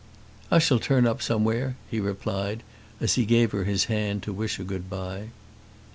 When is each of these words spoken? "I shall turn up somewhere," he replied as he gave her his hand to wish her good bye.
"I 0.49 0.57
shall 0.57 0.79
turn 0.79 1.05
up 1.05 1.21
somewhere," 1.21 1.75
he 1.91 1.99
replied 1.99 2.63
as 2.99 3.13
he 3.21 3.23
gave 3.25 3.51
her 3.51 3.65
his 3.65 3.83
hand 3.83 4.23
to 4.23 4.33
wish 4.33 4.55
her 4.55 4.63
good 4.63 4.89
bye. 4.89 5.27